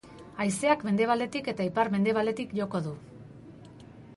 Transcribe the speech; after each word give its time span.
Haizeak 0.45 0.85
mendebaldetik 0.87 1.49
eta 1.53 1.67
ipar-mendebaldetik 1.71 2.57
joko 2.61 2.85
du. 2.89 2.95